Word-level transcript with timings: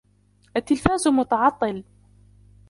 التلفاز 0.57 1.07
متعطل. 1.07 1.83